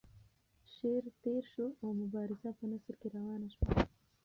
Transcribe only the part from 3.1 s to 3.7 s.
روانه شوه.